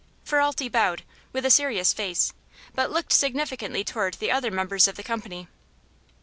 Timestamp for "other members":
4.31-4.87